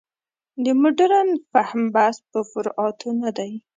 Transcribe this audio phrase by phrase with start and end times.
[0.63, 3.51] د مډرن فهم بحث پر فروعاتو نه دی.